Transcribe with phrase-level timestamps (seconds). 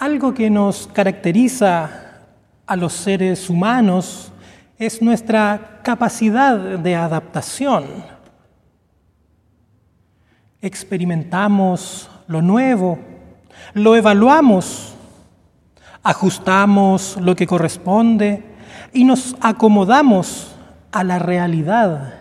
[0.00, 1.90] Algo que nos caracteriza
[2.66, 4.32] a los seres humanos
[4.78, 7.84] es nuestra capacidad de adaptación.
[10.62, 12.98] Experimentamos lo nuevo,
[13.74, 14.94] lo evaluamos,
[16.02, 18.42] ajustamos lo que corresponde
[18.94, 20.56] y nos acomodamos
[20.92, 22.14] a la realidad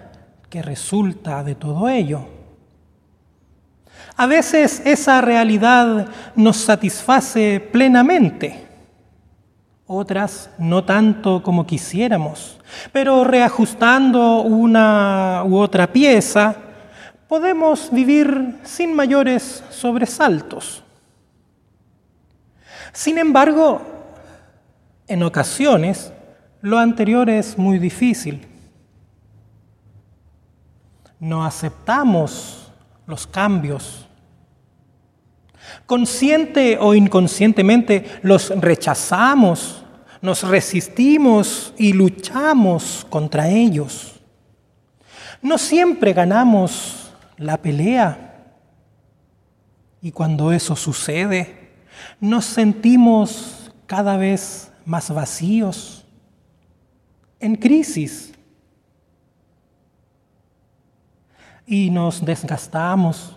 [0.49, 2.38] que resulta de todo ello.
[4.15, 8.67] A veces esa realidad nos satisface plenamente,
[9.87, 12.59] otras no tanto como quisiéramos,
[12.91, 16.55] pero reajustando una u otra pieza,
[17.27, 20.83] podemos vivir sin mayores sobresaltos.
[22.91, 23.81] Sin embargo,
[25.07, 26.11] en ocasiones,
[26.61, 28.45] lo anterior es muy difícil.
[31.19, 32.68] No aceptamos
[33.09, 34.05] los cambios.
[35.85, 39.83] Consciente o inconscientemente los rechazamos,
[40.21, 44.19] nos resistimos y luchamos contra ellos.
[45.41, 48.53] No siempre ganamos la pelea.
[50.01, 51.71] Y cuando eso sucede,
[52.19, 56.05] nos sentimos cada vez más vacíos,
[57.39, 58.33] en crisis.
[61.71, 63.35] Y nos desgastamos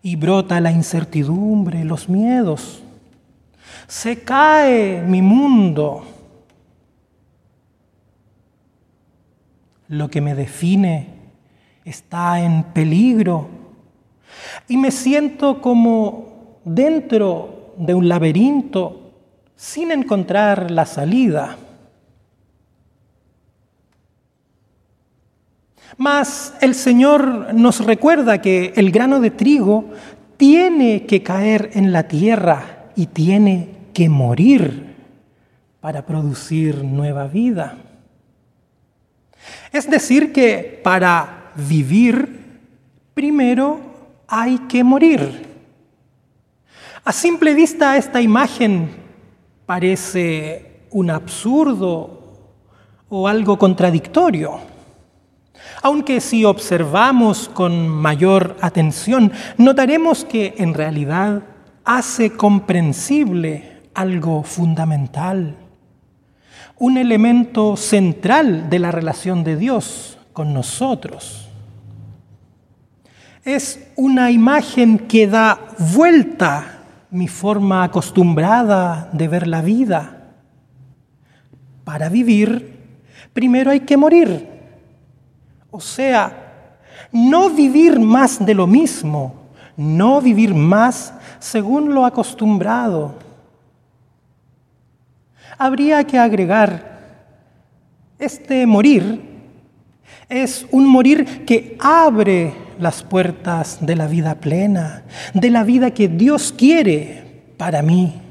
[0.00, 2.84] y brota la incertidumbre, los miedos.
[3.88, 6.04] Se cae mi mundo.
[9.88, 11.08] Lo que me define
[11.84, 13.48] está en peligro.
[14.68, 19.10] Y me siento como dentro de un laberinto
[19.56, 21.56] sin encontrar la salida.
[25.96, 29.90] Mas el Señor nos recuerda que el grano de trigo
[30.36, 34.96] tiene que caer en la tierra y tiene que morir
[35.80, 37.76] para producir nueva vida.
[39.72, 42.60] Es decir, que para vivir,
[43.14, 43.80] primero
[44.28, 45.46] hay que morir.
[47.04, 48.90] A simple vista esta imagen
[49.66, 52.20] parece un absurdo
[53.08, 54.71] o algo contradictorio.
[55.82, 61.42] Aunque si observamos con mayor atención, notaremos que en realidad
[61.84, 65.56] hace comprensible algo fundamental,
[66.78, 71.48] un elemento central de la relación de Dios con nosotros.
[73.44, 80.28] Es una imagen que da vuelta mi forma acostumbrada de ver la vida.
[81.82, 82.78] Para vivir,
[83.32, 84.51] primero hay que morir.
[85.72, 86.52] O sea,
[87.10, 89.34] no vivir más de lo mismo,
[89.76, 93.14] no vivir más según lo acostumbrado.
[95.58, 96.92] Habría que agregar,
[98.18, 99.20] este morir
[100.28, 106.06] es un morir que abre las puertas de la vida plena, de la vida que
[106.06, 108.21] Dios quiere para mí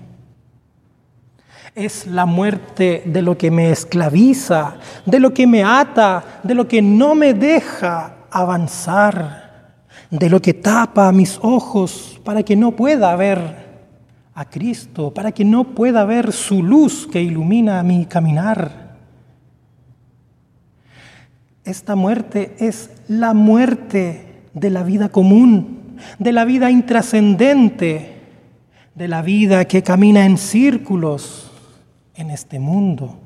[1.76, 6.68] es la muerte de lo que me esclaviza, de lo que me ata, de lo
[6.68, 9.76] que no me deja avanzar,
[10.10, 13.72] de lo que tapa mis ojos para que no pueda ver
[14.34, 18.98] a Cristo, para que no pueda ver su luz que ilumina mi caminar.
[21.64, 28.18] Esta muerte es la muerte de la vida común, de la vida intrascendente,
[28.96, 31.51] de la vida que camina en círculos,
[32.16, 33.18] en este mundo.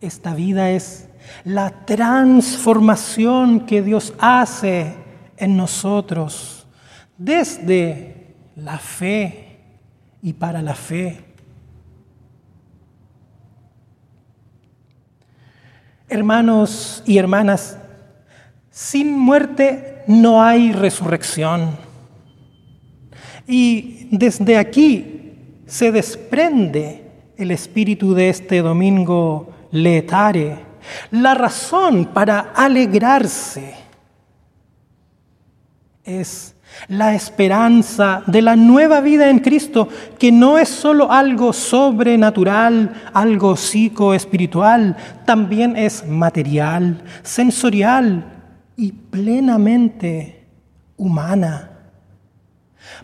[0.00, 1.08] Esta vida es
[1.44, 4.94] la transformación que Dios hace
[5.36, 6.66] en nosotros
[7.16, 9.58] desde la fe
[10.22, 11.24] y para la fe.
[16.08, 17.78] Hermanos y hermanas,
[18.70, 21.76] sin muerte no hay resurrección.
[23.46, 25.23] Y desde aquí
[25.66, 27.02] se desprende
[27.36, 30.58] el espíritu de este domingo letare,
[31.10, 33.74] la razón para alegrarse
[36.04, 36.54] es
[36.88, 39.88] la esperanza de la nueva vida en Cristo,
[40.18, 48.24] que no es solo algo sobrenatural, algo psicoespiritual, también es material, sensorial
[48.76, 50.46] y plenamente
[50.96, 51.70] humana.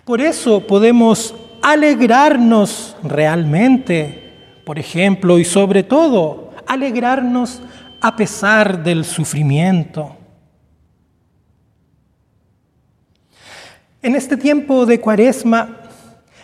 [0.04, 7.62] Por eso podemos alegrarnos realmente, por ejemplo, y sobre todo, alegrarnos
[8.00, 10.16] a pesar del sufrimiento.
[14.02, 15.76] En este tiempo de cuaresma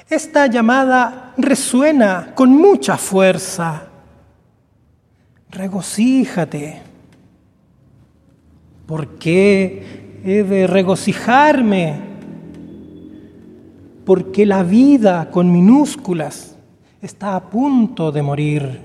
[0.09, 3.89] Esta llamada resuena con mucha fuerza.
[5.51, 6.81] Regocíjate.
[8.87, 12.06] ¿Por qué he de regocijarme?
[14.07, 16.57] Porque la vida con minúsculas
[17.03, 18.81] está a punto de morir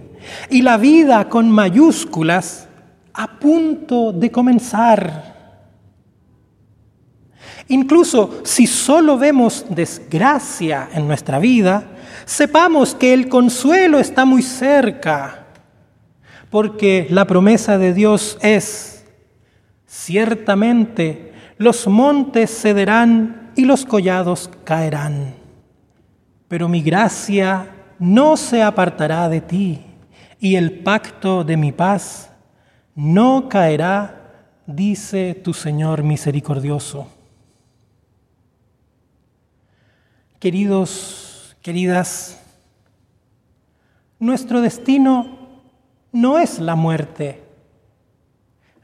[0.49, 2.67] y la vida con mayúsculas
[3.13, 5.31] a punto de comenzar.
[7.67, 11.83] Incluso si solo vemos desgracia en nuestra vida,
[12.25, 15.45] sepamos que el consuelo está muy cerca,
[16.49, 19.05] porque la promesa de Dios es,
[19.85, 25.35] ciertamente los montes cederán y los collados caerán,
[26.47, 27.69] pero mi gracia
[27.99, 29.81] no se apartará de ti
[30.39, 32.31] y el pacto de mi paz
[32.95, 34.17] no caerá,
[34.65, 37.07] dice tu Señor misericordioso.
[40.39, 42.41] Queridos, queridas,
[44.19, 45.37] nuestro destino
[46.11, 47.43] no es la muerte,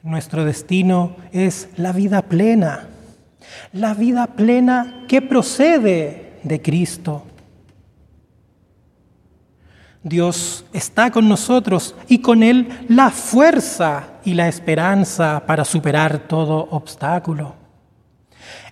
[0.04, 2.88] nuestro destino es la vida plena,
[3.73, 7.23] la vida plena que procede de Cristo.
[10.03, 16.67] Dios está con nosotros y con Él la fuerza y la esperanza para superar todo
[16.71, 17.55] obstáculo.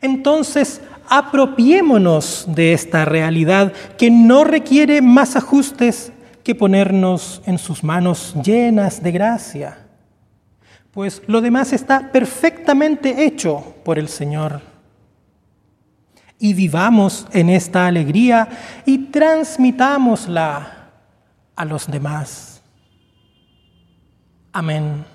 [0.02, 6.12] Entonces, apropiémonos de esta realidad que no requiere más ajustes
[6.44, 9.85] que ponernos en sus manos llenas de gracia,
[10.96, 14.62] pues lo demás está perfectamente hecho por el Señor.
[16.40, 18.48] Y vivamos en esta alegría
[18.86, 20.92] y transmitámosla
[21.54, 22.62] a los demás.
[24.54, 25.15] Amén.